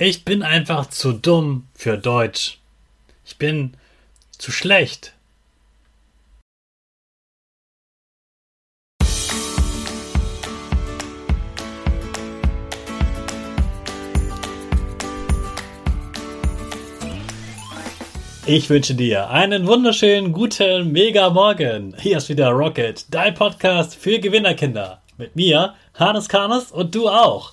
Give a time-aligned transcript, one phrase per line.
[0.00, 2.58] Ich bin einfach zu dumm für Deutsch.
[3.26, 3.72] Ich bin
[4.30, 5.12] zu schlecht.
[18.46, 21.96] Ich wünsche dir einen wunderschönen guten Mega Morgen.
[21.98, 25.02] Hier ist wieder Rocket, dein Podcast für Gewinnerkinder.
[25.16, 27.52] Mit mir, Hannes Karnes und du auch.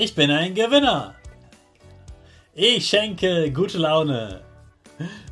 [0.00, 1.16] Ich bin ein Gewinner.
[2.54, 4.42] Ich schenke gute Laune.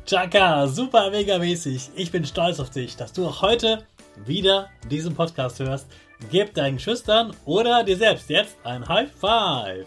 [0.05, 1.91] Chaka, super mega mäßig.
[1.95, 3.85] Ich bin stolz auf dich, dass du auch heute
[4.25, 5.87] wieder diesen Podcast hörst.
[6.29, 9.85] Gib deinen Schüchtern oder dir selbst jetzt ein High Five.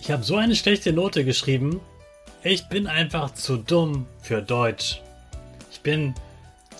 [0.00, 1.82] Ich habe so eine schlechte Note geschrieben.
[2.42, 5.02] Ich bin einfach zu dumm für Deutsch.
[5.70, 6.14] Ich bin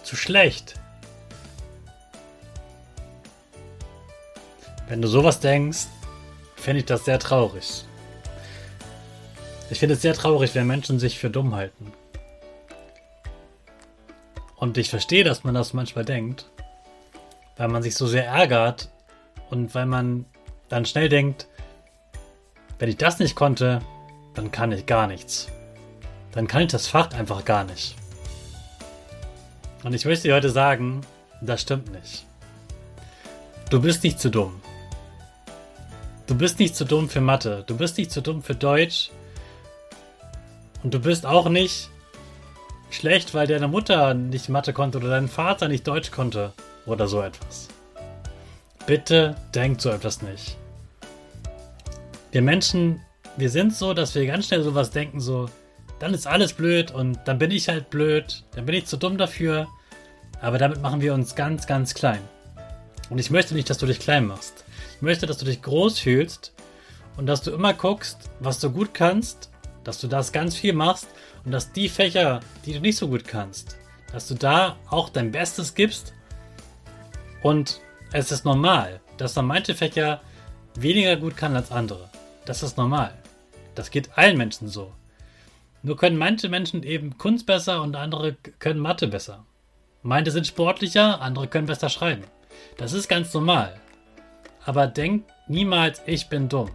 [0.03, 0.77] zu schlecht.
[4.89, 5.87] Wenn du sowas denkst,
[6.57, 7.85] fände ich das sehr traurig.
[9.71, 11.93] Ich finde es sehr traurig, wenn Menschen sich für dumm halten.
[14.57, 16.51] Und ich verstehe, dass man das manchmal denkt,
[17.57, 18.91] weil man sich so sehr ärgert
[19.51, 20.27] und weil man
[20.69, 21.49] dann schnell denkt,
[22.79, 23.81] wenn ich das nicht konnte,
[24.35, 25.49] dann kann ich gar nichts.
[26.33, 27.97] Dann kann ich das Fach einfach gar nicht.
[29.83, 31.03] Und ich möchte dir heute sagen,
[31.41, 32.27] das stimmt nicht.
[33.71, 34.61] Du bist nicht zu dumm.
[36.27, 37.65] Du bist nicht zu dumm für Mathe.
[37.67, 39.11] Du bist nicht zu dumm für Deutsch.
[40.83, 41.91] Und du bist auch nicht
[42.91, 46.53] schlecht, weil deine Mutter nicht Mathe konnte oder dein Vater nicht Deutsch konnte
[46.87, 47.69] oder so etwas.
[48.87, 50.57] Bitte denk so etwas nicht.
[52.33, 53.01] Wir Menschen,
[53.37, 55.49] wir sind so, dass wir ganz schnell sowas denken, so,
[55.99, 59.19] dann ist alles blöd und dann bin ich halt blöd, dann bin ich zu dumm
[59.19, 59.69] dafür.
[60.41, 62.21] Aber damit machen wir uns ganz, ganz klein.
[63.11, 64.65] Und ich möchte nicht, dass du dich klein machst.
[64.97, 66.53] Ich möchte, dass du dich groß fühlst
[67.17, 69.51] und dass du immer guckst, was du gut kannst
[69.85, 71.07] dass du das ganz viel machst
[71.45, 73.77] und dass die Fächer, die du nicht so gut kannst,
[74.13, 76.15] dass du da auch dein Bestes gibst.
[77.43, 77.81] Und
[78.13, 80.23] es ist normal, dass man manche Fächer
[80.75, 82.11] weniger gut kann als andere.
[82.47, 83.15] Das ist normal.
[83.75, 84.93] Das geht allen Menschen so.
[85.83, 89.45] Nur können manche Menschen eben Kunst besser und andere können Mathe besser.
[90.03, 92.25] Manche sind sportlicher, andere können besser schreiben.
[92.79, 93.79] Das ist ganz normal.
[94.65, 96.71] Aber denk niemals, ich bin dumm.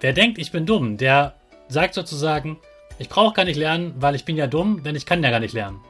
[0.00, 1.34] Wer denkt, ich bin dumm, der
[1.68, 2.58] sagt sozusagen,
[2.98, 5.40] ich brauche gar nicht lernen, weil ich bin ja dumm, denn ich kann ja gar
[5.40, 5.80] nicht lernen.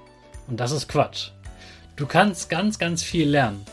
[0.49, 1.31] Und das ist Quatsch.
[1.97, 3.65] Du kannst ganz, ganz viel lernen.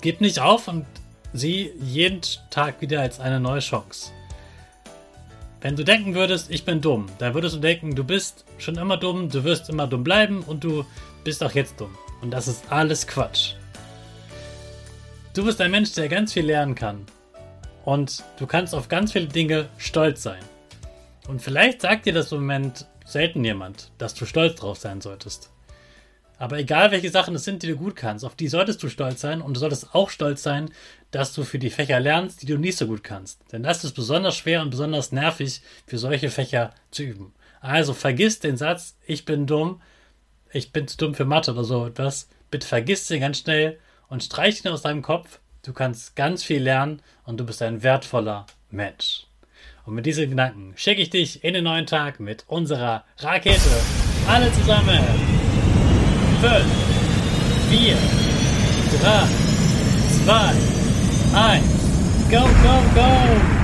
[0.00, 0.86] Gib nicht auf und
[1.32, 2.20] sieh jeden
[2.50, 4.12] Tag wieder als eine neue Chance.
[5.60, 8.98] Wenn du denken würdest, ich bin dumm, dann würdest du denken, du bist schon immer
[8.98, 10.84] dumm, du wirst immer dumm bleiben und du
[11.24, 11.96] bist auch jetzt dumm.
[12.20, 13.54] Und das ist alles Quatsch.
[15.34, 17.06] Du bist ein Mensch, der ganz viel lernen kann.
[17.84, 20.38] Und du kannst auf ganz viele Dinge stolz sein.
[21.26, 25.50] Und vielleicht sagt dir das im Moment selten jemand, dass du stolz drauf sein solltest.
[26.38, 29.22] Aber egal welche Sachen es sind, die du gut kannst, auf die solltest du stolz
[29.22, 30.70] sein und du solltest auch stolz sein,
[31.10, 33.40] dass du für die Fächer lernst, die du nicht so gut kannst.
[33.50, 37.34] Denn das ist besonders schwer und besonders nervig für solche Fächer zu üben.
[37.60, 39.82] Also vergiss den Satz, ich bin dumm,
[40.52, 42.28] ich bin zu dumm für Mathe oder so etwas.
[42.52, 45.40] Bitte vergiss den ganz schnell und streich ihn aus deinem Kopf.
[45.62, 49.26] Du kannst ganz viel lernen und du bist ein wertvoller Mensch.
[49.86, 53.60] Und mit diesen Gedanken schicke ich dich in den neuen Tag mit unserer Rakete.
[54.26, 55.00] Alle zusammen.
[56.40, 56.64] 5,
[57.70, 57.96] 4,
[59.02, 59.28] 3,
[60.24, 60.74] 2,
[61.34, 61.64] 1.
[62.30, 63.63] Go, go, go!